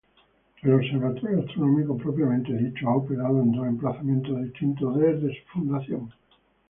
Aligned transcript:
El 0.63 0.73
observatorio 0.73 1.41
astronómico 1.43 1.95
propiamente 1.95 2.57
dicho 2.57 2.89
ha 2.89 2.95
operado 2.95 3.39
en 3.39 3.51
dos 3.51 3.67
emplazamientos 3.67 4.41
distintos 4.45 4.97
desde 4.99 5.27
su 5.27 5.45
fundación. 5.53 6.11